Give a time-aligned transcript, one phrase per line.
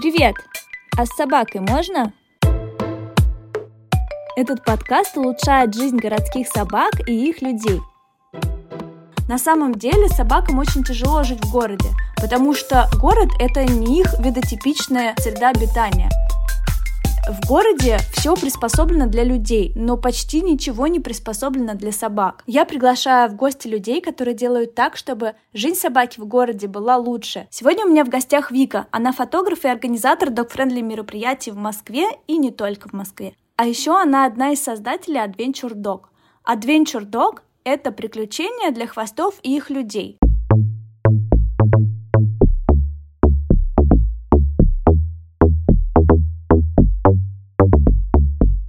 [0.00, 0.36] Привет!
[0.96, 2.12] А с собакой можно?
[4.36, 7.80] Этот подкаст улучшает жизнь городских собак и их людей.
[9.28, 14.20] На самом деле собакам очень тяжело жить в городе, потому что город— это не их
[14.20, 16.10] видотипичная среда обитания—
[17.28, 22.42] в городе все приспособлено для людей, но почти ничего не приспособлено для собак.
[22.46, 27.46] Я приглашаю в гости людей, которые делают так, чтобы жизнь собаки в городе была лучше.
[27.50, 28.86] Сегодня у меня в гостях Вика.
[28.90, 33.34] Она фотограф и организатор док-френдли мероприятий в Москве и не только в Москве.
[33.56, 36.04] А еще она одна из создателей Adventure Dog.
[36.46, 40.18] Adventure Dog— это приключения для хвостов и их людей.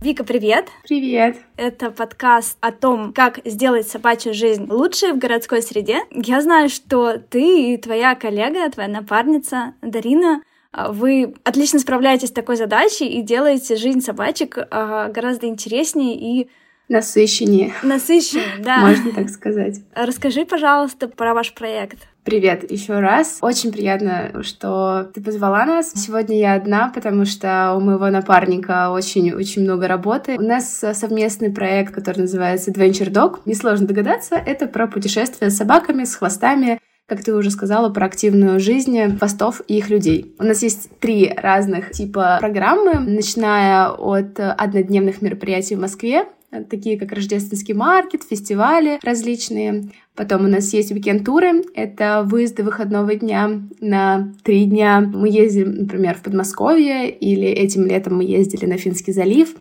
[0.09, 0.69] Вика, привет!
[0.85, 1.37] Привет!
[1.55, 5.99] Это подкаст о том, как сделать собачью жизнь лучше в городской среде.
[6.09, 12.31] Я знаю, что ты и твоя коллега, твоя напарница Дарина а, вы отлично справляетесь с
[12.31, 16.49] такой задачей и делаете жизнь собачек а, гораздо интереснее и
[16.89, 17.73] насыщеннее.
[17.83, 18.79] Насыщеннее, да.
[18.79, 19.81] Можно так сказать.
[19.95, 21.99] Расскажи, пожалуйста, про ваш проект.
[22.23, 23.37] Привет еще раз.
[23.41, 25.91] Очень приятно, что ты позвала нас.
[25.95, 30.35] Сегодня я одна, потому что у моего напарника очень-очень много работы.
[30.37, 33.39] У нас совместный проект, который называется Adventure Dog.
[33.45, 38.59] Несложно догадаться, это про путешествия с собаками, с хвостами, как ты уже сказала, про активную
[38.59, 40.35] жизнь хвостов и их людей.
[40.37, 46.25] У нас есть три разных типа программы, начиная от однодневных мероприятий в Москве,
[46.69, 49.89] такие как рождественский маркет, фестивали различные.
[50.15, 54.99] Потом у нас есть уикенд-туры, это выезды выходного дня на три дня.
[54.99, 59.55] Мы ездим, например, в Подмосковье, или этим летом мы ездили на Финский залив.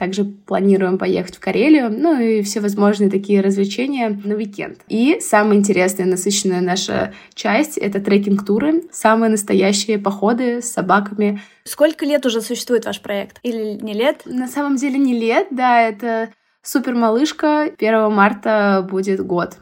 [0.00, 4.78] Также планируем поехать в Карелию, ну и все возможные такие развлечения на уикенд.
[4.88, 11.42] И самая интересная, насыщенная наша часть— это трекинг-туры, самые настоящие походы с собаками.
[11.64, 13.40] Сколько лет уже существует ваш проект?
[13.42, 14.22] Или не лет?
[14.24, 16.30] На самом деле не лет, да, это
[16.62, 17.64] супер малышка.
[17.78, 19.58] 1 марта будет год.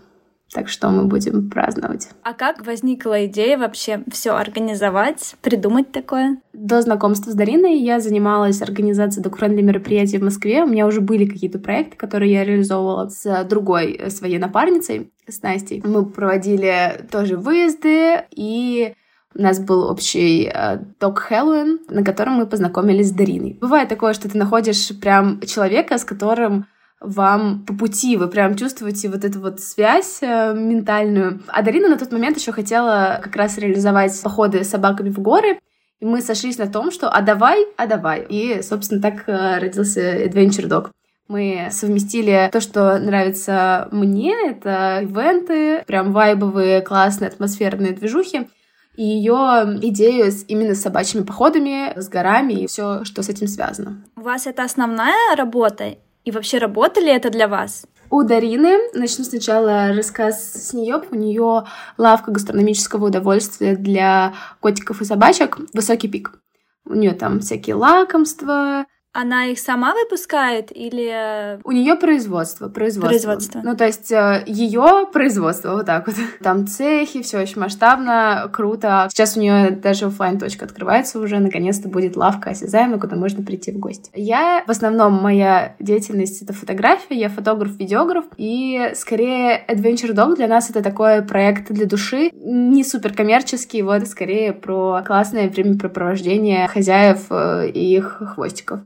[0.52, 2.08] Так что мы будем праздновать.
[2.22, 6.40] А как возникла идея вообще все организовать, придумать такое?
[6.54, 10.64] До знакомства с Дариной я занималась организацией докфрендли мероприятий в Москве.
[10.64, 15.42] У меня уже были какие-то проекты, которые я реализовывала с другой э, своей напарницей, с
[15.42, 15.82] Настей.
[15.84, 18.94] Мы проводили тоже выезды, и
[19.34, 20.50] у нас был общий
[20.98, 23.58] ток э, Хэллоуин, на котором мы познакомились с Дариной.
[23.60, 26.66] Бывает такое, что ты находишь прям человека, с которым
[27.00, 31.40] вам по пути, вы прям чувствуете вот эту вот связь э, ментальную.
[31.48, 35.60] А Дарина на тот момент еще хотела как раз реализовать походы с собаками в горы,
[36.00, 38.26] и мы сошлись на том, что а давай, а давай.
[38.28, 40.90] И, собственно, так э, родился Adventure Dog.
[41.28, 48.48] Мы совместили то, что нравится мне, это ивенты, прям вайбовые, классные, атмосферные движухи,
[48.96, 53.46] и ее идею с, именно с собачьими походами, с горами и все, что с этим
[53.46, 54.04] связано.
[54.16, 55.96] У вас это основная работа
[56.28, 57.86] и вообще работали это для вас?
[58.10, 61.02] У Дарины, начну сначала рассказ с нее.
[61.10, 61.64] У нее
[61.96, 66.38] лавка гастрономического удовольствия для котиков и собачек «Высокий пик».
[66.84, 68.84] У нее там всякие лакомства,
[69.18, 71.58] она их сама выпускает или...
[71.64, 73.08] У нее производство, производство.
[73.08, 73.60] Производство.
[73.64, 76.14] Ну, то есть э, ее производство, вот так вот.
[76.40, 79.08] Там цехи, все очень масштабно, круто.
[79.10, 83.72] Сейчас у нее даже офлайн точка открывается уже, наконец-то будет лавка осязаемая, куда можно прийти
[83.72, 84.08] в гости.
[84.14, 90.70] Я, в основном, моя деятельность— это фотография, я фотограф-видеограф, и скорее Adventure Dog для нас
[90.70, 97.70] это такой проект для души, не супер коммерческий, вот, скорее про классное времяпрепровождение хозяев э,
[97.70, 98.82] и их хвостиков.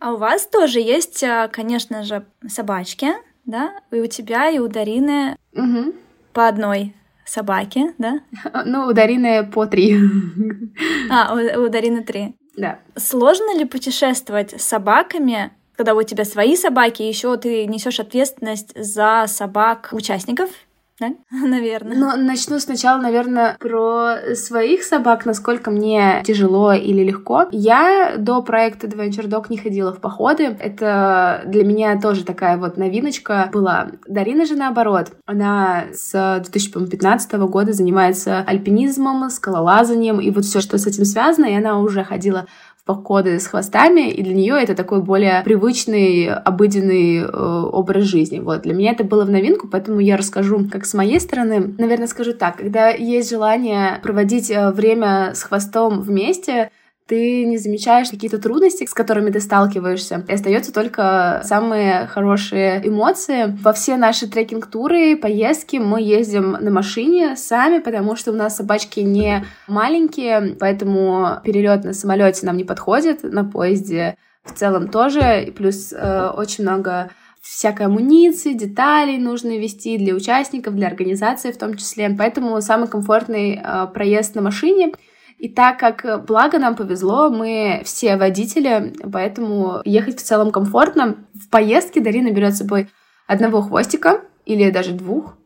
[0.00, 3.08] А у вас тоже есть, а, конечно же, собачки,
[3.44, 3.72] да?
[3.90, 5.94] И у тебя, и у Дарины угу.
[6.32, 6.94] по одной
[7.24, 8.20] собаке, да?
[8.64, 9.98] Ну, у Дарины по три.
[11.10, 12.36] А, у, у Дарины три.
[12.56, 12.80] Да.
[12.96, 19.24] Сложно ли путешествовать с собаками, когда у тебя свои собаки, еще ты несешь ответственность за
[19.28, 20.50] собак участников
[21.00, 21.12] да?
[21.30, 21.96] Наверное.
[21.96, 27.46] Но начну сначала, наверное, про своих собак, насколько мне тяжело или легко.
[27.52, 30.56] Я до проекта Adventure Dog не ходила в походы.
[30.60, 33.90] Это для меня тоже такая вот новиночка была.
[34.06, 35.12] Дарина же наоборот.
[35.26, 41.54] Она с 2015 года занимается альпинизмом, скалолазанием и вот все, что с этим связано, и
[41.54, 42.46] она уже ходила
[42.88, 48.38] походы с хвостами, и для нее это такой более привычный, обыденный э, образ жизни.
[48.38, 51.74] Вот для меня это было в новинку, поэтому я расскажу, как с моей стороны.
[51.76, 56.70] Наверное, скажу так: когда есть желание проводить э, время с хвостом вместе,
[57.08, 60.24] ты не замечаешь какие-то трудности, с которыми ты сталкиваешься.
[60.28, 63.56] И остается только самые хорошие эмоции.
[63.62, 69.00] Во все наши трекинг-туры, поездки мы ездим на машине сами, потому что у нас собачки
[69.00, 75.44] не маленькие, поэтому перелет на самолете нам не подходит, на поезде в целом тоже.
[75.46, 81.58] И плюс э, очень много всякой амуниции, деталей нужно вести для участников, для организации в
[81.58, 82.10] том числе.
[82.10, 84.92] Поэтому самый комфортный э, проезд на машине—
[85.38, 91.16] и так как, э, благо нам повезло, мы все водители, поэтому ехать в целом комфортно.
[91.34, 92.88] В поездке Дарина берет с собой
[93.28, 95.36] одного хвостика или даже двух.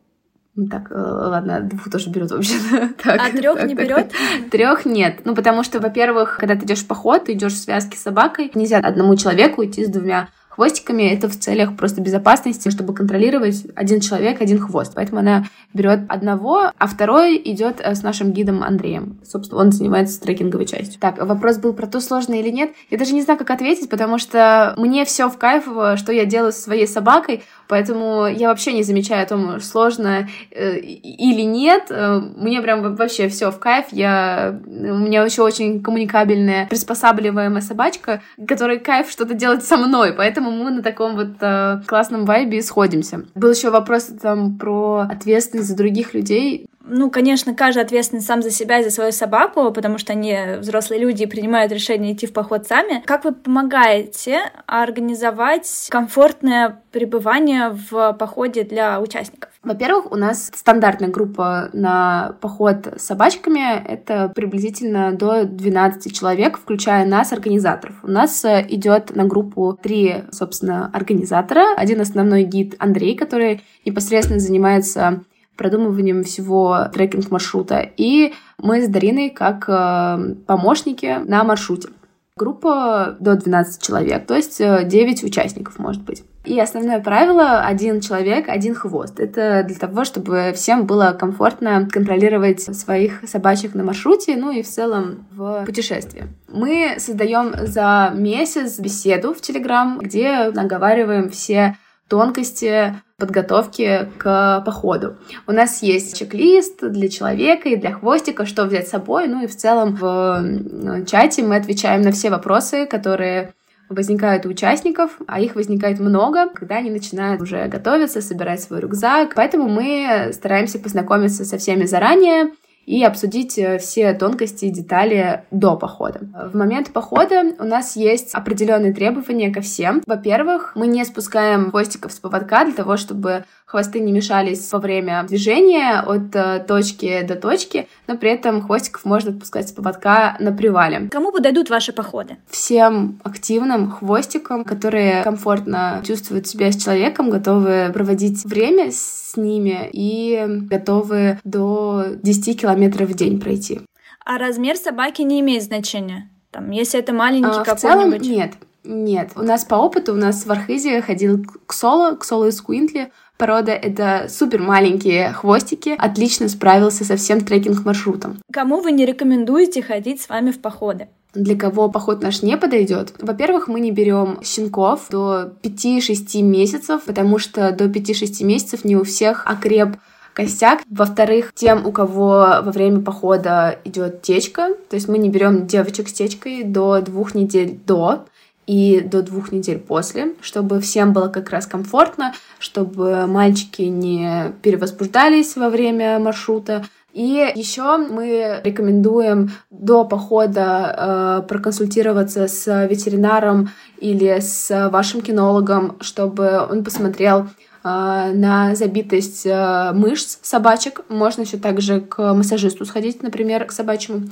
[0.54, 2.54] Ну так, э, ладно, двух тоже берет вообще.
[3.02, 4.12] так, а трех не берет?
[4.50, 5.20] Трех нет.
[5.24, 8.50] Ну, потому что, во-первых, когда ты идешь в поход, ты идешь в связке с собакой,
[8.54, 11.02] нельзя одному человеку идти с двумя хвостиками.
[11.04, 14.92] Это в целях просто безопасности, чтобы контролировать один человек, один хвост.
[14.94, 19.18] Поэтому она берет одного, а второй идет э, с нашим гидом Андреем.
[19.24, 21.00] Собственно, он занимается трекинговой частью.
[21.00, 22.72] Так, вопрос был про то, сложно или нет.
[22.90, 25.64] Я даже не знаю, как ответить, потому что мне все в кайф,
[25.96, 27.42] что я делаю со своей собакой.
[27.72, 31.86] Поэтому я вообще не замечаю о том, сложно э, или нет.
[31.88, 33.86] Э, мне прям вообще все в кайф.
[33.92, 34.60] Я...
[34.66, 40.12] У меня еще очень коммуникабельная, приспосабливаемая собачка, которая кайф что-то делать со мной.
[40.12, 43.24] Поэтому мы на таком вот э, классном вайбе сходимся.
[43.34, 48.50] Был еще вопрос там про ответственность за других людей ну, конечно, каждый ответственный сам за
[48.50, 52.32] себя и за свою собаку, потому что они взрослые люди и принимают решение идти в
[52.32, 53.02] поход сами.
[53.04, 59.50] Как вы помогаете организовать комфортное пребывание в походе для участников?
[59.62, 63.80] Во-первых, у нас стандартная группа на поход с собачками.
[63.86, 67.94] Это приблизительно до 12 человек, включая нас, организаторов.
[68.02, 71.74] У нас э, идет на группу три, собственно, организатора.
[71.76, 75.22] Один основной гид Андрей, который непосредственно занимается
[75.62, 77.88] продумыванием всего трекинг-маршрута.
[77.96, 81.90] И мы с Дариной как э, помощники на маршруте.
[82.36, 86.24] Группа до 12 человек, то есть 9 э, участников может быть.
[86.44, 89.20] И основное правило— один человек, один хвост.
[89.20, 94.68] Это для того, чтобы всем было комфортно контролировать своих собачек на маршруте, ну и в
[94.68, 96.24] целом в путешествии.
[96.48, 101.76] Мы создаем за месяц беседу в Телеграм, где наговариваем все
[102.08, 105.16] тонкости подготовки к походу.
[105.46, 109.46] У нас есть чек-лист для человека и для хвостика, что взять с собой, ну и
[109.46, 113.54] в целом в чате мы отвечаем на все вопросы, которые
[113.88, 119.34] возникают у участников, а их возникает много, когда они начинают уже готовиться, собирать свой рюкзак.
[119.36, 122.50] Поэтому мы стараемся познакомиться со всеми заранее,
[122.86, 126.20] и обсудить э, все тонкости и детали до похода.
[126.52, 130.02] В момент похода у нас есть определенные требования ко всем.
[130.06, 135.24] Во-первых, мы не спускаем хвостиков с поводка для того, чтобы хвосты не мешались во время
[135.24, 140.52] движения от э, точки до точки, но при этом хвостиков можно отпускать с поводка на
[140.52, 141.08] привале.
[141.10, 142.36] Кому подойдут ваши походы?
[142.50, 150.44] Всем активным хвостикам, которые комфортно чувствуют себя с человеком, готовы проводить время с ними и
[150.46, 153.80] готовы до 10 километров в день пройти.
[154.26, 156.28] А размер собаки не имеет значения?
[156.50, 157.78] Там, если это маленький а, какой-нибудь?
[157.78, 158.52] В целом нет.
[158.84, 163.72] Нет, у нас по опыту, у нас в Архизе ходил Ксоло, Ксоло из Куинтли, порода.
[163.72, 165.94] Это супер маленькие хвостики.
[165.98, 168.38] Отлично справился со всем трекинг-маршрутом.
[168.52, 171.08] Кому вы не рекомендуете ходить с вами в походы?
[171.34, 173.14] для кого поход наш не подойдет.
[173.18, 179.04] Во-первых, мы не берем щенков до 5-6 месяцев, потому что до 5-6 месяцев не у
[179.04, 179.96] всех окреп
[180.34, 180.80] костяк.
[180.90, 186.08] Во-вторых, тем, у кого во время похода идет течка, то есть мы не берем девочек
[186.08, 188.26] с течкой до двух недель до,
[188.66, 195.56] и до двух недель после, чтобы всем было как раз комфортно, чтобы мальчики не перевозбуждались
[195.56, 196.84] во время маршрута.
[197.12, 206.66] И еще мы рекомендуем до похода э, проконсультироваться с ветеринаром или с вашим кинологом, чтобы
[206.70, 207.48] он посмотрел э,
[207.82, 211.02] на забитость э, мышц собачек.
[211.10, 214.28] Можно еще также к массажисту сходить, например, к собачьему.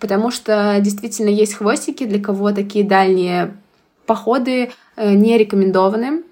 [0.00, 3.54] Потому что действительно есть хвостики, для кого такие дальние
[4.06, 6.22] походы э, не рекомендованы.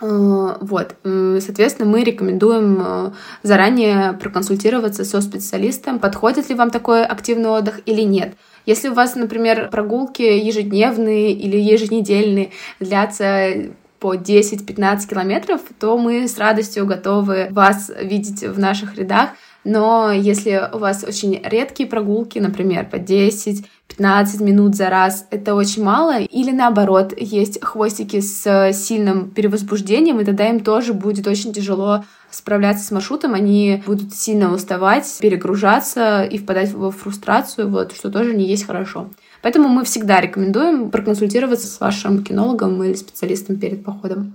[0.00, 3.10] Э, вот, соответственно, мы рекомендуем э,
[3.42, 8.34] заранее проконсультироваться со специалистом, подходит ли вам такой активный отдых или нет.
[8.66, 16.38] Если у вас, например, прогулки ежедневные или еженедельные длятся по 10-15 километров, то мы с
[16.38, 19.30] радостью готовы вас видеть в наших рядах.
[19.64, 25.54] Но если у вас очень редкие прогулки, например, по 10 15 минут за раз— это
[25.54, 26.20] очень мало.
[26.20, 32.84] Или наоборот, есть хвостики с сильным перевозбуждением, и тогда им тоже будет очень тяжело справляться
[32.84, 38.46] с маршрутом, они будут сильно уставать, перегружаться и впадать в фрустрацию, вот, что тоже не
[38.46, 39.10] есть хорошо.
[39.42, 44.34] Поэтому мы всегда рекомендуем проконсультироваться с вашим кинологом или специалистом перед походом.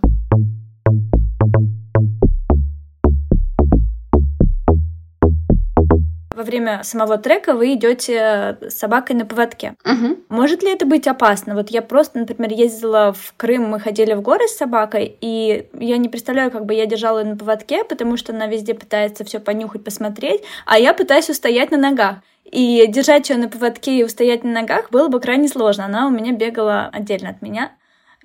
[6.45, 9.75] Время самого трека вы идете с собакой на поводке.
[9.83, 10.17] Угу.
[10.29, 11.55] Может ли это быть опасно?
[11.55, 15.97] Вот я просто, например, ездила в Крым, мы ходили в горы с собакой, и я
[15.97, 19.39] не представляю, как бы я держала ее на поводке, потому что она везде пытается все
[19.39, 22.17] понюхать, посмотреть, а я пытаюсь устоять на ногах.
[22.45, 25.85] И держать ее на поводке и устоять на ногах было бы крайне сложно.
[25.85, 27.71] Она у меня бегала отдельно от меня.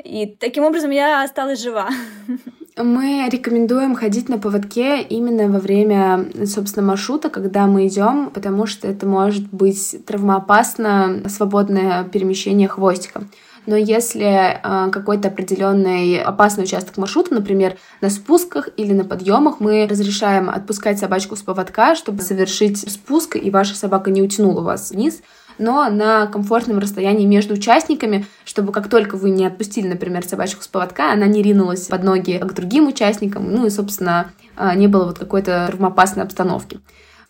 [0.04, 1.88] И таким образом я осталась жива.
[2.76, 8.86] Мы рекомендуем ходить на поводке именно во время, собственно, маршрута, когда мы идем, потому что
[8.86, 13.24] это может быть травмоопасно, свободное перемещение хвостика.
[13.66, 19.86] Но если э, какой-то определенный опасный участок маршрута, например, на спусках или на подъемах, мы
[19.86, 25.20] разрешаем отпускать собачку с поводка, чтобы совершить спуск, и ваша собака не утянула вас вниз
[25.60, 30.66] но на комфортном расстоянии между участниками, чтобы как только вы не отпустили, например, собачку с
[30.68, 35.04] поводка, она не ринулась под ноги к другим участникам, ну и, собственно, а, не было
[35.04, 36.80] вот какой-то травмоопасной обстановки.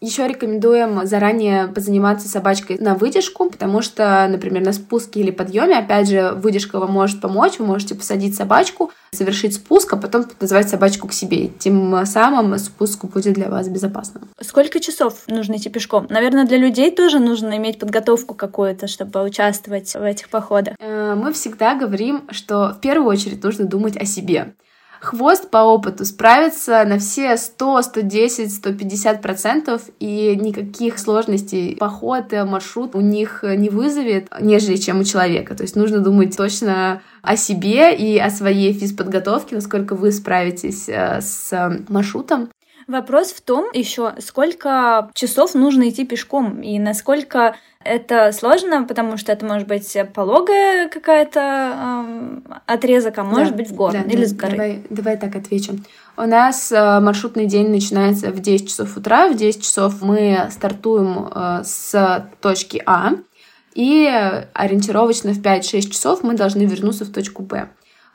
[0.00, 6.08] Еще рекомендуем заранее позаниматься собачкой на выдержку, потому что, например, на спуске или подъеме, опять
[6.08, 11.06] же, выдержка вам может помочь, вы можете посадить собачку, совершить спуск, а потом позвать собачку
[11.06, 11.48] к себе.
[11.58, 14.30] Тем самым спуск будет для вас безопасным.
[14.40, 16.06] Сколько часов нужно идти пешком?
[16.08, 20.76] Наверное, для людей тоже нужно иметь подготовку какую-то, чтобы участвовать в этих походах.
[20.78, 24.54] Э, мы всегда говорим, что в первую очередь нужно думать о себе.
[25.00, 32.94] Хвост по опыту справится на все 100, 110, 150 процентов, и никаких сложностей поход, маршрут
[32.94, 35.54] у них не вызовет, нежели чем у человека.
[35.54, 41.20] То есть нужно думать точно о себе и о своей физподготовке, насколько вы справитесь э,
[41.20, 42.50] с маршрутом.
[42.90, 47.54] Вопрос в том еще, сколько часов нужно идти пешком и насколько
[47.84, 53.70] это сложно, потому что это может быть пологая какая-то э, отрезок, а может да, быть
[53.70, 54.50] в горы да, или да, с горы.
[54.50, 55.78] Давай, давай так отвечу.
[56.16, 59.28] У нас э, маршрутный день начинается в 10 часов утра.
[59.28, 63.12] В 10 часов мы стартуем э, с точки А,
[63.74, 64.04] и
[64.52, 67.68] ориентировочно в 5-6 часов мы должны вернуться в точку Б.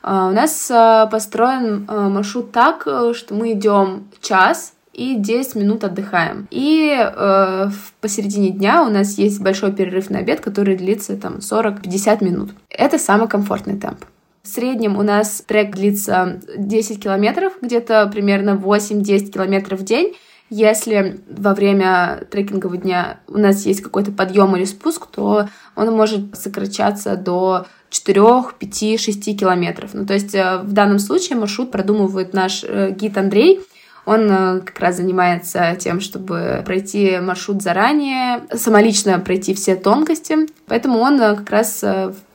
[0.06, 5.84] Э, у нас э, построен э, маршрут так, что мы идем час, и 10 минут
[5.84, 6.48] отдыхаем.
[6.52, 7.70] И э,
[8.00, 12.52] посередине дня у нас есть большой перерыв на обед, который длится там 40-50 минут.
[12.70, 14.06] Это самый комфортный темп.
[14.42, 20.16] В среднем у нас трек длится 10 километров, где-то примерно 8-10 километров в день.
[20.50, 26.38] Если во время трекингового дня у нас есть какой-то подъем или спуск, то он может
[26.38, 28.24] сокращаться до 4,
[28.60, 29.92] 5, 6 километров.
[29.94, 33.62] Ну, то есть э, в данном случае маршрут продумывает наш э, гид Андрей,
[34.06, 40.48] он э, как раз занимается тем, чтобы пройти маршрут заранее, самолично пройти все тонкости.
[40.68, 41.84] Поэтому он как раз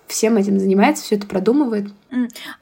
[0.08, 1.92] всем этим занимается, все это продумывает.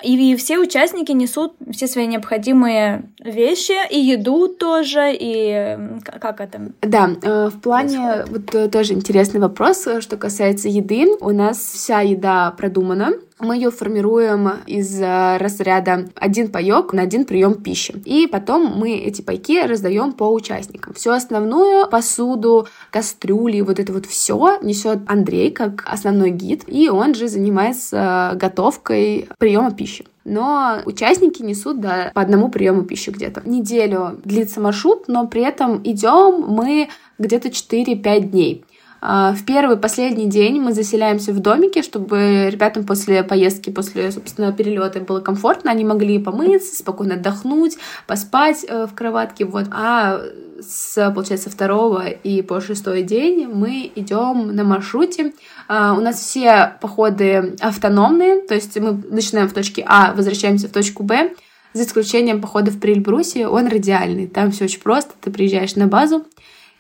[0.02, 5.76] И все участники несут все свои необходимые вещи, и еду тоже, и
[6.21, 6.73] как это?
[6.83, 8.52] Да, в плане, происходит?
[8.52, 11.07] вот тоже интересный вопрос, что касается еды.
[11.21, 17.25] У нас вся еда продумана, мы ее формируем из э, разряда один паек на один
[17.25, 17.95] прием пищи.
[18.04, 20.95] И потом мы эти пайки раздаем по участникам.
[20.95, 27.14] Всю основную посуду, кастрюли, вот это вот все несет Андрей как основной гид, и он
[27.14, 33.42] же занимается готовкой приема пищи но участники несут да, по одному приему пищи где-то.
[33.47, 38.64] Неделю длится маршрут, но при этом идем мы где-то 4-5 дней.
[39.00, 44.52] А, в первый последний день мы заселяемся в домике, чтобы ребятам после поездки, после, собственно,
[44.52, 49.67] перелета было комфортно, они могли помыться, спокойно отдохнуть, поспать э, в кроватке, вот.
[49.71, 50.21] А
[50.61, 55.33] с, получается, второго и по шестой день мы идем на маршруте.
[55.69, 60.73] А, у нас все походы автономные, то есть мы начинаем в точке А, возвращаемся в
[60.73, 61.31] точку Б,
[61.73, 64.26] за исключением похода в Прильбрусе, он радиальный.
[64.26, 66.25] Там все очень просто, ты приезжаешь на базу,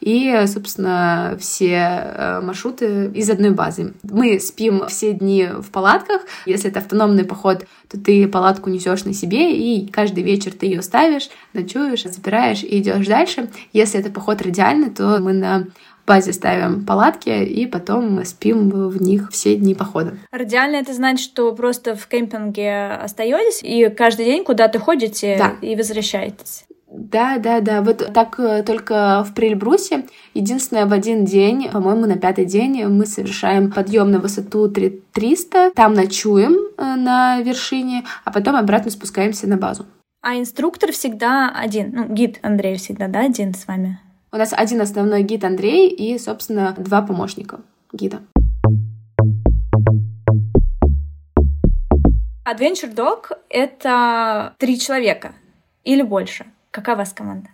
[0.00, 3.94] и, собственно, все э, маршруты из одной базы.
[4.02, 6.22] Мы спим все дни в палатках.
[6.46, 10.82] Если это автономный поход, то ты палатку несешь на себе, и каждый вечер ты ее
[10.82, 13.50] ставишь, ночуешь, забираешь и идешь дальше.
[13.72, 15.66] Если это поход радиальный, то мы на
[16.08, 20.16] базе ставим палатки, и потом спим в них все дни похода.
[20.32, 25.52] Радиально это значит, что просто в кемпинге остаетесь и каждый день куда-то ходите да.
[25.60, 26.64] и возвращаетесь.
[26.98, 27.80] Да, да, да.
[27.82, 30.04] Вот так э, только в Прильбрусе.
[30.34, 35.70] Единственное, в один день, по-моему, на пятый день мы совершаем подъем на высоту 300.
[35.76, 39.86] Там ночуем э, на вершине, а потом обратно спускаемся на базу.
[40.22, 44.00] А инструктор всегда один, ну, гид Андрей всегда, да, один с вами?
[44.32, 47.60] У нас один основной гид Андрей и, собственно, два помощника
[47.92, 48.22] гида.
[52.44, 55.32] Adventure Dog— это три человека
[55.84, 56.46] или больше.
[56.70, 57.48] Какая у вас команда?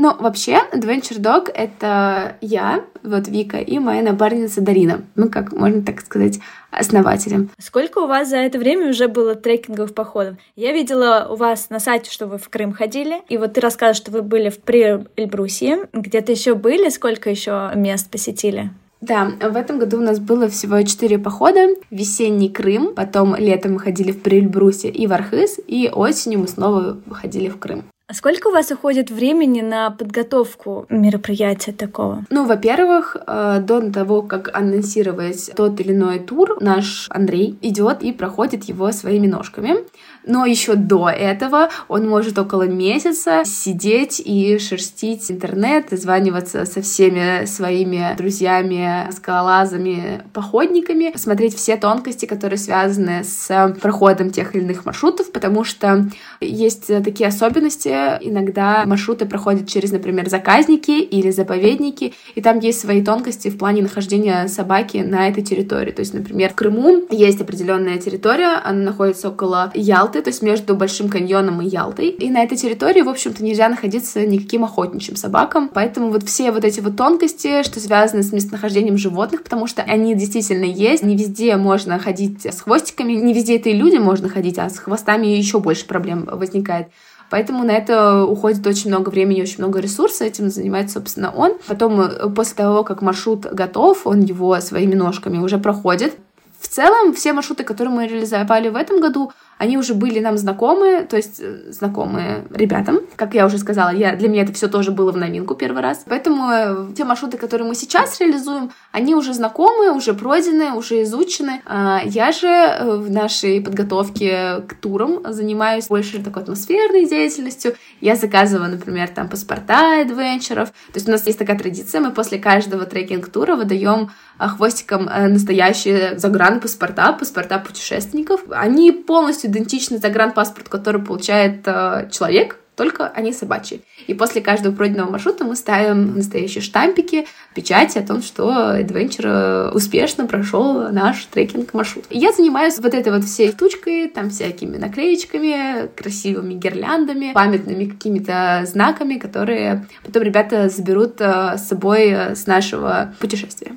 [0.00, 5.02] Ну, вообще, Adventure Dog— это я, вот Вика, и моя напарница Дарина.
[5.16, 6.38] Мы, как можно так сказать,
[6.70, 7.50] основателем.
[7.58, 10.36] Сколько у вас за это время уже было трекинговых походов?
[10.54, 13.96] Я видела у вас на сайте, что вы в Крым ходили, и вот ты рассказываешь,
[13.96, 15.88] что вы были в При-Эльбрусе.
[15.92, 16.90] Где-то еще были?
[16.90, 18.70] Сколько еще мест посетили?
[19.00, 21.70] Да, в этом году у нас было всего четыре похода.
[21.90, 26.98] Весенний Крым, потом летом мы ходили в Прильбрусе и в Архыз, и осенью мы снова
[27.10, 27.84] ходили в Крым.
[28.10, 32.24] А сколько у вас уходит времени на подготовку мероприятия такого?
[32.30, 38.12] Ну, во-первых, э, до того, как анонсировать тот или иной тур, наш Андрей идет и
[38.12, 39.84] проходит его своими ножками.
[40.28, 47.46] Но еще до этого он может около месяца сидеть и шерстить интернет, званиваться со всеми
[47.46, 55.32] своими друзьями, скалолазами, походниками, смотреть все тонкости, которые связаны с проходом тех или иных маршрутов,
[55.32, 56.06] потому что
[56.40, 57.88] есть такие особенности.
[58.20, 63.80] Иногда маршруты проходят через, например, заказники или заповедники, и там есть свои тонкости в плане
[63.80, 65.92] нахождения собаки на этой территории.
[65.92, 70.42] То есть, например, в Крыму есть определенная территория, она находится около Ялты, Ялты, то есть
[70.42, 72.08] между Большим каньоном и Ялтой.
[72.08, 75.70] И на этой территории, в общем-то, нельзя находиться никаким охотничьим собакам.
[75.72, 80.14] Поэтому вот все вот эти вот тонкости, что связаны с местонахождением животных, потому что они
[80.14, 81.02] действительно есть.
[81.02, 84.78] Не везде можно ходить с хвостиками, не везде это и люди можно ходить, а с
[84.78, 86.88] хвостами еще больше проблем возникает.
[87.30, 90.22] Поэтому на это уходит очень много времени, очень много ресурсов.
[90.22, 91.58] Этим занимается, собственно, он.
[91.66, 96.16] Потом, э, после того, как маршрут готов, он его своими ножками уже проходит.
[96.60, 101.06] В целом, все маршруты, которые мы реализовали в этом году, они уже были нам знакомы,
[101.08, 103.00] то есть э, знакомые ребятам.
[103.16, 106.04] Как я уже сказала, я, для меня это все тоже было в новинку первый раз.
[106.06, 111.60] Поэтому э, те маршруты, которые мы сейчас реализуем, они уже знакомы, уже пройдены, уже изучены.
[111.66, 117.74] А я же э, в нашей подготовке к турам занимаюсь больше такой атмосферной деятельностью.
[118.00, 120.68] Я заказываю, например, там паспорта адвенчеров.
[120.68, 124.10] То есть у нас есть такая традиция, мы после каждого трекинг-тура выдаем
[124.46, 128.40] хвостиком настоящие загранпаспорта, паспорта путешественников.
[128.50, 133.82] Они полностью идентичны загранпаспорт, который получает э, человек, только они собачьи.
[134.06, 140.26] И после каждого пройденного маршрута мы ставим настоящие штампики, печати о том, что Adventure успешно
[140.26, 142.04] прошел наш трекинг-маршрут.
[142.08, 149.18] Я занимаюсь вот этой вот всей штучкой, там всякими наклеечками, красивыми гирляндами, памятными какими-то знаками,
[149.18, 153.72] которые потом ребята заберут э, с собой э, с нашего путешествия.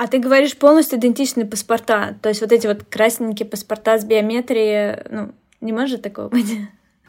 [0.00, 4.96] А ты говоришь полностью идентичные паспорта, то есть вот эти вот красненькие паспорта с биометрией,
[5.10, 6.56] ну, не может такого быть?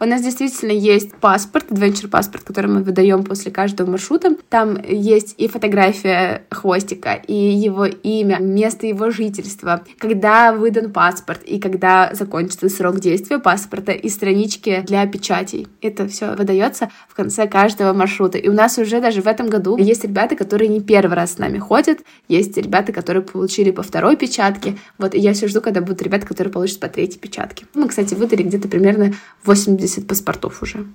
[0.04, 4.36] У нас действительно есть паспорт, adventure паспорт, который мы выдаем после каждого маршрута.
[4.50, 11.60] Там есть и фотография хвостика, и его имя, место его жительства, когда выдан паспорт и
[11.60, 15.68] когда закончится срок действия паспорта и странички для печатей.
[15.84, 18.40] Это все выдается в конце каждого маршрута.
[18.40, 21.38] И у нас уже даже в этом году есть ребята, которые не первый раз с
[21.38, 24.80] нами ходят, есть ребята, которые получили по второй печатке.
[24.98, 27.66] Вот и я все жду, когда будут ребята, которые получат по третьей печатке.
[27.76, 30.86] Мы, кстати, выдали где-то примерно 80 80 паспортов уже.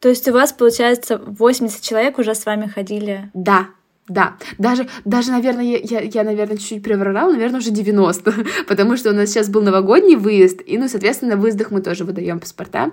[0.00, 3.30] То есть у вас, получается, 80 человек уже с вами ходили?
[3.34, 3.68] Да,
[4.08, 8.34] да, даже, даже наверное, я, я, я наверное, чуть-чуть приврала, наверное, уже 90,
[8.68, 12.04] потому что у нас сейчас был новогодний выезд, и, ну, соответственно, на выездах мы тоже
[12.04, 12.92] выдаем паспорта,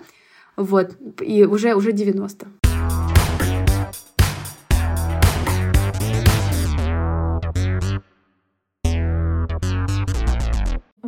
[0.57, 2.47] вот, и уже, уже 90.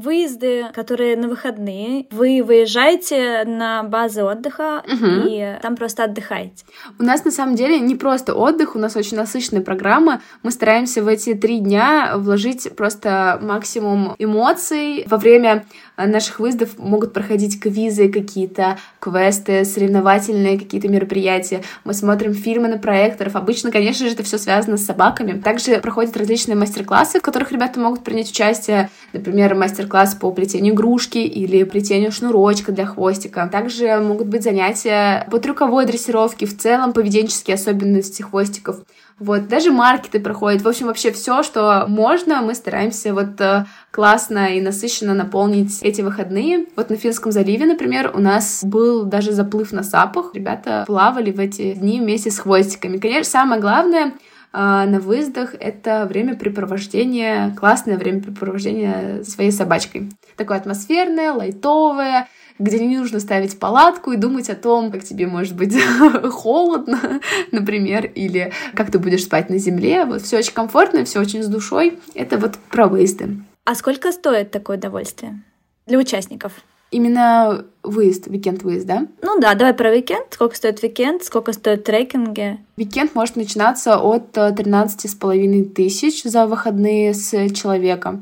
[0.08, 2.08] Выезды, которые на выходные.
[2.12, 5.28] Вы выезжаете на базы отдыха угу.
[5.28, 6.64] и там просто отдыхаете.
[6.98, 10.22] У нас на самом деле не просто отдых, у нас очень насыщенная программа.
[10.44, 15.04] Мы стараемся в эти три дня вложить просто максимум эмоций.
[15.08, 15.66] Во время
[16.06, 21.64] наших выездов могут проходить квизы какие-то, квесты, соревновательные какие-то мероприятия.
[21.84, 23.36] Мы смотрим фильмы на проекторов.
[23.36, 25.40] Обычно, конечно же, это все связано с собаками.
[25.40, 28.90] Также проходят различные мастер-классы, в которых ребята могут принять участие.
[29.14, 33.50] Например, мастер-класс по плетению игрушки или плетению шнурочка для хвостика.
[33.52, 38.82] Также могут быть занятия по трюковой дрессировке, в целом поведенческие особенности хвостиков.
[39.20, 40.62] Вот, даже маркеты проходят.
[40.62, 46.02] В общем, вообще все, что можно, мы стараемся вот э, классно и насыщенно наполнить эти
[46.02, 46.68] выходные.
[46.76, 50.36] Вот на Финском заливе, например, у нас был даже заплыв на сапах.
[50.36, 52.98] Ребята плавали в эти дни вместе с хвостиками.
[52.98, 54.12] Конечно, самое главное э,
[54.54, 60.12] на выездах это времяпрепровождение, классное времяпрепровождение своей собачкой.
[60.36, 62.28] Такое атмосферное, лайтовое,
[62.60, 65.76] где не нужно ставить палатку и думать о том, как тебе может быть
[66.32, 67.20] холодно,
[67.52, 70.06] например, или как ты будешь спать на земле.
[70.06, 72.00] Вот все очень комфортно, все очень с душой.
[72.14, 73.38] Это вот про выезды.
[73.66, 75.42] А сколько стоит такое удовольствие
[75.86, 76.54] для участников?
[76.90, 79.08] Именно выезд, уикенд выезд, да?
[79.22, 80.28] Ну да, давай про уикенд.
[80.32, 82.60] Сколько стоит уикенд, сколько стоит трекинги?
[82.78, 88.22] Уикенд может начинаться от 13 э, с половиной тысяч за выходные с человека.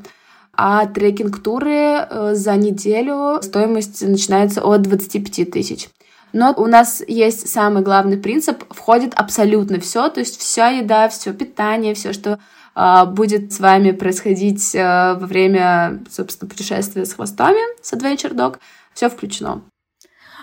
[0.58, 5.90] А трекинг-туры э, за неделю стоимость начинается от 25 тысяч.
[6.34, 11.34] Но у нас есть самый главный принцип, входит абсолютно все, то есть вся еда, все
[11.34, 12.40] питание, все, что
[12.76, 14.80] э, будет с вами происходить э,
[15.14, 18.58] во время, собственно, путешествия с хвостами, с Adventure Dog,
[18.94, 19.62] все включено.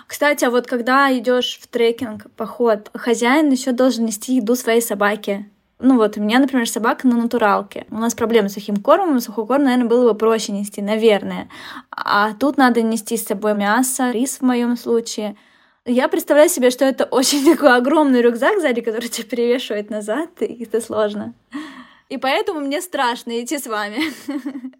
[0.07, 5.49] Кстати, а вот когда идешь в трекинг, поход, хозяин еще должен нести еду своей собаке.
[5.83, 7.85] Ну вот, у меня, например, собака на натуралке.
[7.91, 11.49] У нас проблемы с сухим кормом, сухой корм, наверное, было бы проще нести, наверное.
[11.91, 15.35] А тут надо нести с собой мясо, рис в моем случае—
[15.85, 20.63] я представляю себе, что это очень такой огромный рюкзак сзади, который тебя перевешивает назад, и
[20.63, 21.33] это сложно.
[22.09, 23.99] И поэтому мне страшно идти с вами.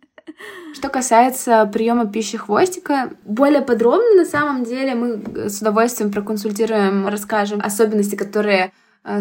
[0.74, 7.60] Что касается приема пищи хвостика, более подробно на самом деле мы с удовольствием проконсультируем, расскажем
[7.62, 8.72] особенности, которые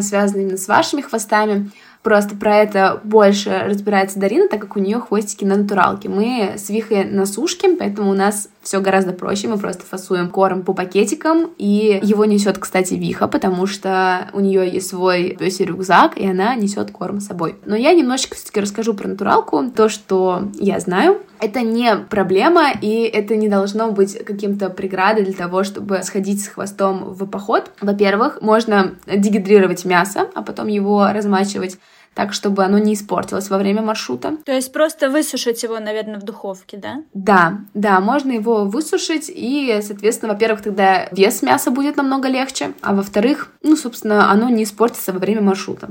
[0.00, 1.70] связаны именно с вашими хвостами.
[2.02, 6.08] Просто про это больше разбирается Дарина, так как у нее хвостики на натуралке.
[6.08, 9.46] Мы с Вихой на сушке, поэтому у нас все гораздо проще.
[9.46, 14.68] Мы просто фасуем корм по пакетикам, и его несет, кстати, Виха, потому что у нее
[14.68, 17.54] есть свой пёсий рюкзак, и она несет корм с собой.
[17.66, 19.70] Но я немножечко все-таки расскажу про натуралку.
[19.70, 25.34] То, что я знаю, это не проблема, и это не должно быть каким-то преградой для
[25.34, 27.72] того, чтобы сходить с хвостом в поход.
[27.80, 31.78] Во-первых, можно дегидрировать мясо, а потом его размачивать
[32.14, 34.36] так, чтобы оно не испортилось во время маршрута.
[34.44, 37.02] То есть просто высушить его, наверное, в духовке, да?
[37.12, 42.94] Да, да, можно его высушить, и, соответственно, во-первых, тогда вес мяса будет намного легче, а
[42.94, 45.88] во-вторых, ну, собственно, оно не испортится во время маршрута.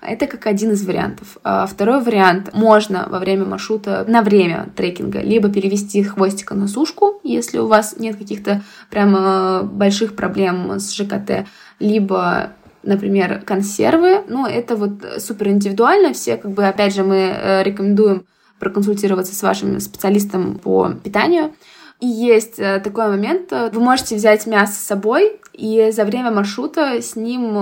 [0.00, 1.38] Это как один из вариантов.
[1.42, 2.50] А второй вариант.
[2.52, 7.96] Можно во время маршрута, на время трекинга, либо перевести хвостика на сушку, если у вас
[7.98, 11.46] нет каких-то прям э, больших проблем с ЖКТ,
[11.80, 12.52] либо
[12.84, 14.22] например, консервы.
[14.28, 16.14] Ну, это вот супер индивидуально.
[16.14, 18.24] Все, как бы, опять же, мы э, рекомендуем
[18.58, 21.52] проконсультироваться с вашим специалистом по питанию.
[22.00, 26.30] И есть э, такой момент, э, вы можете взять мясо с собой, и за время
[26.30, 27.52] маршрута с ним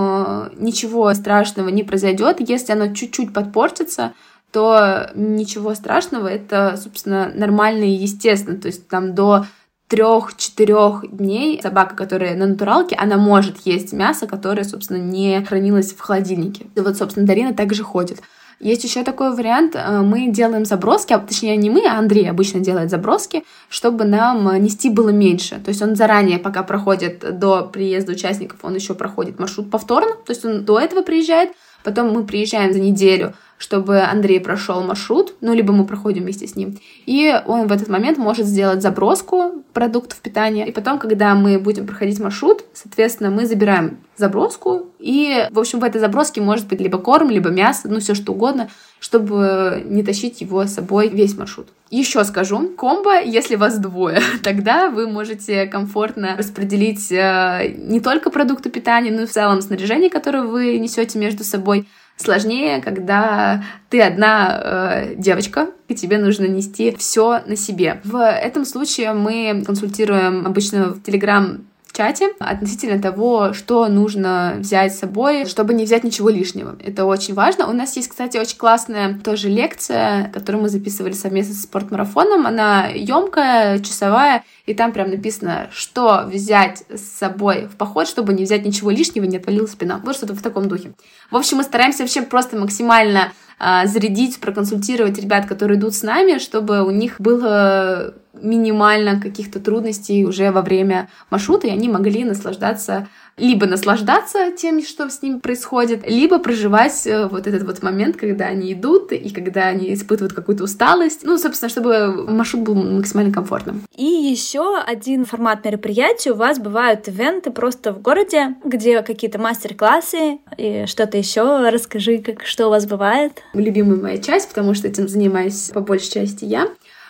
[0.55, 2.37] ничего страшного не произойдет.
[2.39, 4.13] Если оно чуть-чуть подпортится,
[4.51, 8.57] то ничего страшного, это, собственно, нормально и естественно.
[8.59, 9.45] То есть там до
[9.87, 15.99] трех-четырех дней собака, которая на натуралке, она может есть мясо, которое, собственно, не хранилось в
[15.99, 16.67] холодильнике.
[16.75, 18.21] И вот, собственно, Дарина также ходит.
[18.59, 22.59] Есть еще такой вариант, э, мы делаем заброски, а точнее не мы, а Андрей обычно
[22.59, 25.59] делает заброски, чтобы нам нести было меньше.
[25.63, 30.31] То есть он заранее, пока проходит до приезда участников, он еще проходит маршрут повторно, то
[30.31, 31.51] есть он до этого приезжает,
[31.83, 36.55] потом мы приезжаем за неделю, чтобы Андрей прошел маршрут, ну, либо мы проходим вместе с
[36.55, 36.77] ним.
[37.05, 40.67] И он в этот момент может сделать заброску продуктов питания.
[40.67, 44.87] И потом, когда мы будем проходить маршрут, соответственно, мы забираем заброску.
[44.99, 48.33] И, в общем, в этой заброске может быть либо корм, либо мясо, ну, все что
[48.33, 51.67] угодно, чтобы не тащить его с собой весь маршрут.
[51.89, 58.69] Еще скажу, комбо, если вас двое, тогда вы можете комфортно распределить э, не только продукты
[58.69, 61.87] питания, но и в целом снаряжение, которое вы несете между собой
[62.17, 68.01] Сложнее, когда ты одна э, девочка, и тебе нужно нести все на себе.
[68.03, 71.61] В этом случае мы консультируем обычно в Telegram
[71.97, 76.77] чате относительно того, что нужно взять с собой, чтобы не взять ничего лишнего.
[76.83, 77.67] Это очень важно.
[77.67, 82.45] У нас есть, кстати, очень классная тоже лекция, которую мы записывали совместно с спортмарафоном.
[82.45, 88.43] Она емкая, часовая, и там прям написано, что взять с собой в поход, чтобы не
[88.43, 89.99] взять ничего лишнего, не отвалилась спина.
[90.03, 90.93] Вот что-то в таком духе.
[91.31, 96.37] В общем, мы стараемся вообще просто максимально а, зарядить, проконсультировать ребят, которые идут с нами,
[96.37, 103.07] чтобы у них было минимально каких-то трудностей уже во время маршрута, и они могли наслаждаться
[103.37, 108.45] либо наслаждаться тем, что с ним происходит, либо проживать э, вот этот вот момент, когда
[108.45, 111.21] они идут и когда они испытывают какую-то усталость.
[111.23, 113.83] Ну, собственно, чтобы маршрут был максимально комфортным.
[113.95, 116.31] И еще один формат мероприятия.
[116.31, 121.69] У вас бывают ивенты просто в городе, где какие-то мастер-классы и что-то еще.
[121.69, 123.43] Расскажи, как, что у вас бывает.
[123.53, 126.69] Любимая моя часть, потому что этим занимаюсь по большей части я.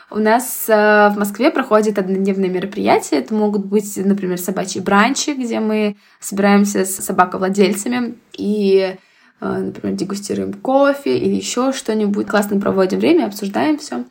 [0.10, 3.18] У нас э, в Москве проходит однодневные мероприятия.
[3.18, 8.96] Это могут быть, например, собачьи бранчи, где мы собираемся с собаковладельцами и,
[9.42, 12.28] э, например, дегустируем кофе или еще что-нибудь.
[12.28, 14.06] Классно проводим время, обсуждаем все.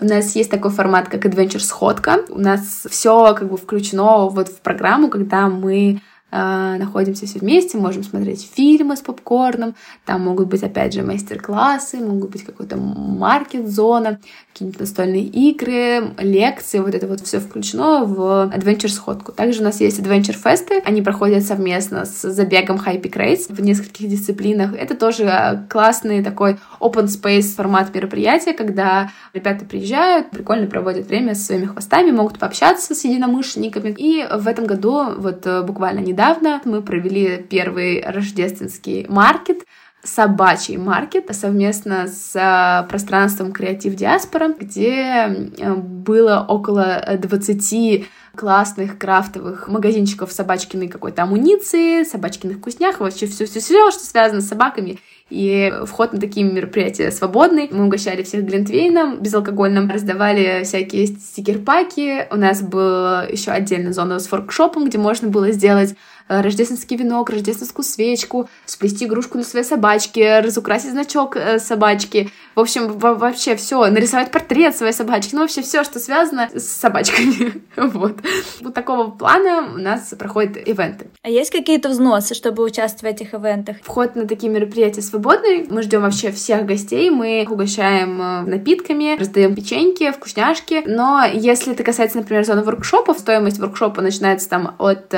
[0.00, 2.24] У нас есть такой формат, как Adventure сходка.
[2.28, 8.02] У нас все как бы включено вот в программу, когда мы находимся все вместе, можем
[8.02, 14.18] смотреть фильмы с попкорном, там могут быть, опять же, мастер-классы, могут быть какой-то маркет-зона,
[14.52, 19.32] какие-нибудь настольные игры, лекции, вот это вот все включено в Adventure сходку.
[19.32, 24.08] Также у нас есть Adventure фесты, они проходят совместно с забегом High Race в нескольких
[24.08, 24.74] дисциплинах.
[24.74, 31.44] Это тоже классный такой open space формат мероприятия, когда ребята приезжают, прикольно проводят время со
[31.44, 33.94] своими хвостами, могут пообщаться с единомышленниками.
[33.96, 39.66] И в этом году, вот буквально недавно, мы провели первый рождественский маркет,
[40.02, 49.68] собачий маркет совместно с э, пространством Креатив Диаспора, где э, было около 20 классных крафтовых
[49.68, 54.98] магазинчиков собачкиной какой-то амуниции, собачкиных вкуснях, вообще все-все-все, что связано с собаками.
[55.28, 57.68] И вход на такие мероприятия свободный.
[57.72, 62.28] Мы угощали всех глинтвейном безалкогольным, раздавали всякие стикер-паки.
[62.30, 65.96] У нас была еще отдельная зона с форкшопом, где можно было сделать
[66.28, 72.30] рождественский венок, рождественскую свечку, сплести игрушку для своей собачки, разукрасить значок э, собачки.
[72.54, 77.62] В общем, вообще все, нарисовать портрет своей собачки, ну вообще все, что связано с собачками.
[77.76, 78.16] вот.
[78.60, 81.08] Вот такого плана у нас проходят ивенты.
[81.22, 83.76] А есть какие-то взносы, чтобы участвовать в этих ивентах?
[83.82, 85.66] Вход на такие мероприятия свободный.
[85.68, 90.82] Мы ждем вообще всех гостей, мы угощаем э, напитками, раздаем печеньки, вкусняшки.
[90.86, 95.14] Но если это касается, например, зоны воркшопов, стоимость воркшопа начинается там от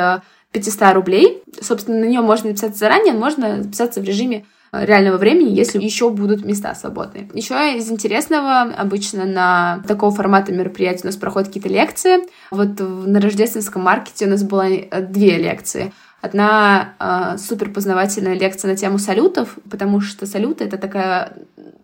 [0.52, 1.42] 500 рублей.
[1.60, 6.10] Собственно, на нее можно записаться заранее, можно записаться в режиме э, реального времени, если еще
[6.10, 7.28] будут места свободные.
[7.34, 12.18] Еще из интересного, обычно на такого формата мероприятия у нас проходят какие-то лекции.
[12.50, 15.92] Вот на рождественском маркете у нас было э, две лекции.
[16.20, 21.32] Одна э, супер познавательная лекция на тему салютов, потому что салюты— это такая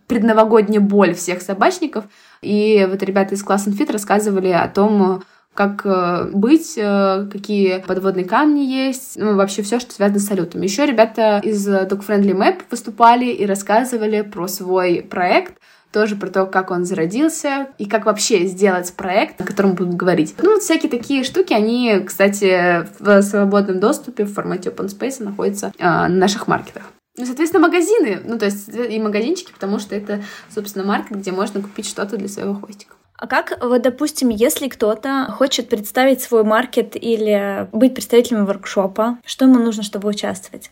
[0.06, 2.04] предновогодняя боль всех собачников.
[2.42, 5.22] И вот ребята из класса Fit рассказывали о том,
[5.54, 10.64] как э, быть, э, какие подводные камни есть, ну, вообще все, что связано с салютами.
[10.64, 15.54] Еще ребята из Dog Friendly Map выступали и рассказывали про свой проект,
[15.92, 20.34] тоже про то, как он зародился и как вообще сделать проект, о котором будут говорить.
[20.42, 25.72] Ну, вот всякие такие штуки, они, кстати, в свободном доступе в формате open space находятся
[25.78, 26.82] э, на наших маркетах.
[27.16, 30.20] Ну, соответственно, магазины, ну, то есть и магазинчики, потому что это,
[30.52, 32.96] собственно, маркет, где можно купить что-то для своего хвостика.
[33.16, 39.44] А как, вот, допустим, если кто-то хочет представить свой маркет или быть представителем воркшопа, что
[39.44, 40.70] ему нужно, чтобы участвовать?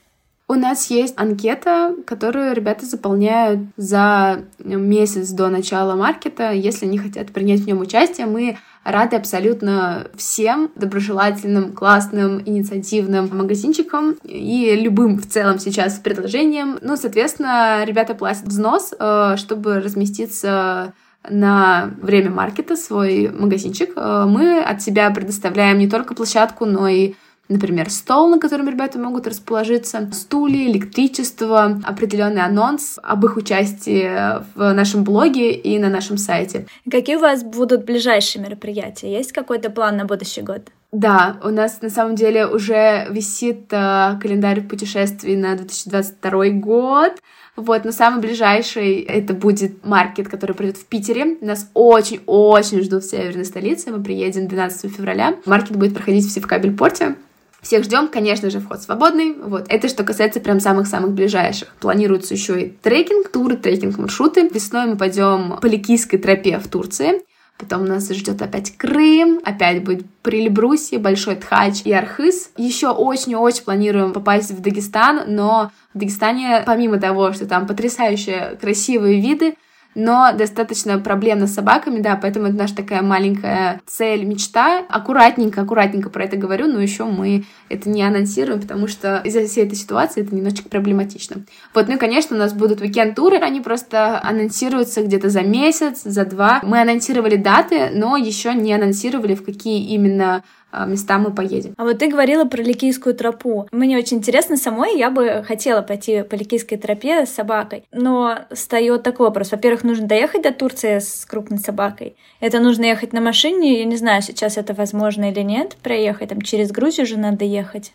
[0.49, 6.53] У нас есть анкета, которую ребята заполняют за месяц до начала маркета.
[6.53, 14.17] Если они хотят принять в нем участие, мы рады абсолютно всем доброжелательным, классным, инициативным магазинчикам
[14.25, 16.79] и любым в целом сейчас предложениям.
[16.83, 20.93] Ну, соответственно, ребята платят взнос, э, чтобы разместиться
[21.29, 27.15] на время маркета свой магазинчик, э, мы от себя предоставляем не только площадку, но и
[27.49, 34.11] например, стол, на котором ребята могут расположиться, стулья, электричество, определенный анонс об их участии
[34.55, 36.67] в нашем блоге и на нашем сайте.
[36.91, 39.13] Какие у вас будут ближайшие мероприятия?
[39.13, 40.71] Есть какой-то план на будущий год?
[40.93, 47.13] Да, у нас на самом деле уже висит э, календарь путешествий на 2022 год.
[47.57, 51.37] Вот, но самый ближайший это будет маркет, который пройдет в Питере.
[51.43, 53.91] Нас очень-очень ждут в северной столице.
[53.91, 55.37] Мы приедем 12 февраля.
[55.45, 57.17] Маркет будет проходить в Севкабель-Порте.
[57.61, 59.35] Всех ждем, конечно же, вход свободный.
[59.35, 59.67] Вот.
[59.69, 61.69] Это что касается прям самых-самых ближайших.
[61.79, 64.49] Планируется еще и трекинг, туры, трекинг-маршруты.
[64.49, 67.23] Весной мы пойдем по Ликийской тропе в Турции.
[67.59, 72.51] Потом нас ждет опять Крым, опять будет Прильбрусье, Большой Тхач и Архыз.
[72.57, 79.21] Еще очень-очень планируем попасть в Дагестан, но в Дагестане, помимо того, что там потрясающие красивые
[79.21, 79.55] виды,
[79.95, 84.85] но достаточно проблемно с собаками, да, поэтому это наша такая маленькая цель, мечта.
[84.89, 89.65] Аккуратненько, аккуратненько про это говорю, но еще мы это не анонсируем, потому что из-за всей
[89.65, 91.43] этой ситуации это немножечко проблематично.
[91.75, 96.25] Вот, ну и, конечно, у нас будут уикенд-туры, они просто анонсируются где-то за месяц, за
[96.25, 96.61] два.
[96.63, 100.43] Мы анонсировали даты, но еще не анонсировали, в какие именно
[100.87, 101.75] места мы поедем.
[101.77, 103.69] А вот ты говорила про Ликийскую тропу.
[103.73, 109.03] Мне очень интересно самой, я бы хотела пойти по Ликийской тропе с собакой, но встает
[109.03, 109.51] такой вопрос.
[109.53, 112.17] Во-первых, нужно доехать до Турции с крупной собакой.
[112.41, 116.41] Это нужно ехать на машине, я не знаю, сейчас это возможно или нет, проехать, там
[116.41, 117.93] через Грузию же надо ехать.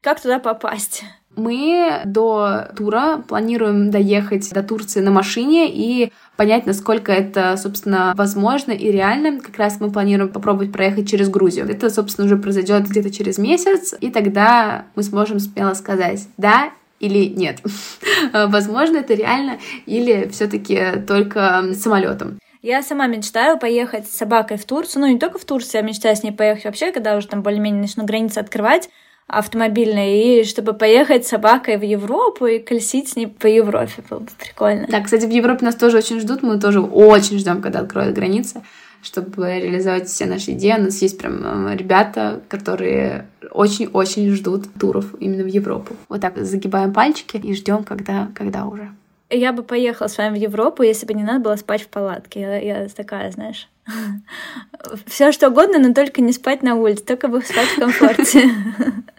[0.00, 1.02] Как туда попасть?
[1.36, 8.72] Мы до тура планируем доехать до Турции на машине и понять, насколько это, собственно, возможно
[8.72, 9.40] и реально.
[9.40, 11.68] Как раз мы планируем попробовать проехать через Грузию.
[11.68, 16.70] Это, собственно, уже произойдет где-то через месяц, и тогда мы сможем смело сказать «да»
[17.00, 17.60] или нет.
[18.32, 22.38] Возможно, это реально, или все-таки только самолетом.
[22.62, 26.16] Я сама мечтаю поехать с собакой в Турцию, ну не только в Турцию, я мечтаю
[26.16, 28.88] с ней поехать вообще, когда уже там более-менее начну границы открывать,
[29.26, 34.02] автомобильной, и чтобы поехать с собакой в Европу и колесить с ней по Европе.
[34.08, 34.86] Было бы прикольно.
[34.88, 38.62] Да, кстати, в Европе нас тоже очень ждут, мы тоже очень ждем, когда откроют границы,
[39.02, 40.76] чтобы реализовать все наши идеи.
[40.78, 45.96] У нас есть прям э, ребята, которые очень-очень ждут туров именно в Европу.
[46.08, 48.90] Вот так загибаем пальчики и ждем, когда, когда уже.
[49.28, 52.40] Я бы поехала с вами в Европу, если бы не надо было спать в палатке.
[52.40, 53.68] Я, я такая, знаешь.
[55.06, 58.48] Все что угодно, но только не спать на улице, только бы спать в комфорте.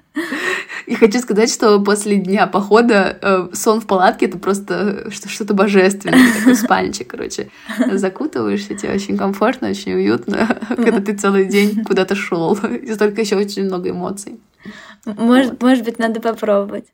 [0.85, 6.33] И хочу сказать, что после дня похода э, сон в палатке это просто что-то божественное,
[6.37, 7.49] такой спальничек, короче.
[7.91, 12.55] Закутываешься, тебе очень комфортно, очень уютно, когда ты целый день куда-то шел.
[12.55, 14.39] И столько еще очень много эмоций.
[15.05, 15.63] Может, вот.
[15.63, 16.85] может быть, надо попробовать.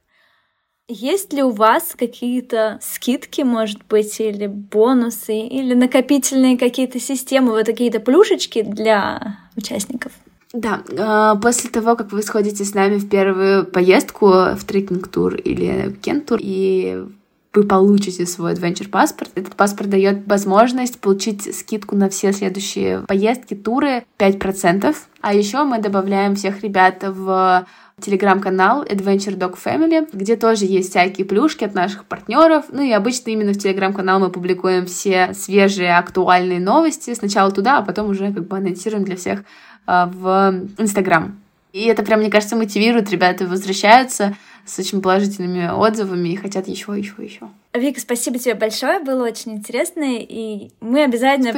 [0.89, 7.67] Есть ли у вас какие-то скидки, может быть, или бонусы, или накопительные какие-то системы, вот
[7.67, 10.11] какие-то плюшечки для участников?
[10.53, 15.97] Да, а, после того, как вы сходите с нами в первую поездку в трекинг-тур или
[16.01, 17.05] кент-тур, и
[17.53, 19.31] вы получите свой Adventure паспорт.
[19.35, 24.95] Этот паспорт дает возможность получить скидку на все следующие поездки, туры 5%.
[25.21, 27.65] А еще мы добавляем всех ребят в
[28.01, 32.65] телеграм-канал Adventure Dog Family, где тоже есть всякие плюшки от наших партнеров.
[32.69, 37.13] Ну и обычно именно в телеграм-канал мы публикуем все свежие актуальные новости.
[37.13, 39.43] Сначала туда, а потом уже как бы анонсируем для всех
[39.85, 41.37] в Инстаграм.
[41.73, 46.93] И это прям, мне кажется, мотивирует, ребята возвращаются с очень положительными отзывами и хотят еще,
[46.95, 47.49] еще, еще.
[47.73, 51.51] Вика, спасибо тебе большое, было очень интересно, и мы обязательно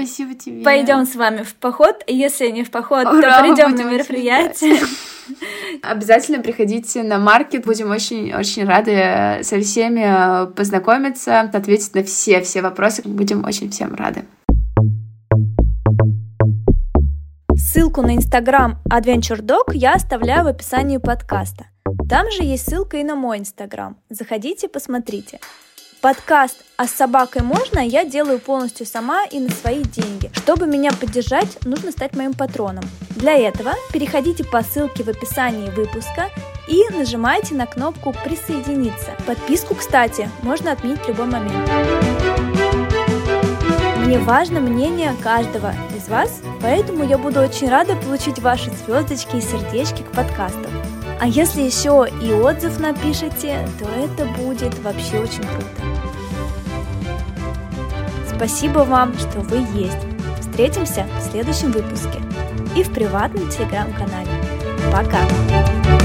[0.64, 2.02] пойдем с вами в поход.
[2.08, 4.80] Если не в поход, Ура, то придем на мероприятие.
[5.82, 13.44] Обязательно приходите на маркет, будем очень-очень рады со всеми познакомиться, ответить на все-все вопросы, будем
[13.44, 14.24] очень всем рады.
[17.76, 21.66] Ссылку на инстаграм Adventure Dog я оставляю в описании подкаста.
[22.08, 23.98] Там же есть ссылка и на мой инстаграм.
[24.10, 25.42] Заходите, посмотрите.
[26.00, 30.32] Подкаст «А с собакой можно» я делаю полностью сама и на свои деньги.
[30.36, 32.86] Чтобы меня поддержать, нужно стать моим патроном.
[33.10, 36.30] Для этого переходите по ссылке в описании выпуска
[36.70, 39.12] и нажимайте на кнопку «Присоединиться».
[39.28, 41.70] Подписку, кстати, можно отменить в любой момент.
[44.06, 45.74] Мне важно мнение каждого
[46.06, 50.70] из вас, поэтому я буду очень рада получить ваши звездочки и сердечки к подкасту.
[51.20, 55.68] А если еще и отзыв напишите, то это будет вообще очень круто.
[58.36, 59.98] Спасибо вам, что вы есть.
[60.42, 62.20] Встретимся в следующем выпуске
[62.76, 64.30] и в приватном телеграм-канале.
[64.92, 66.05] Пока!